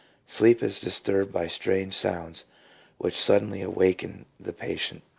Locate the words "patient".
4.51-5.03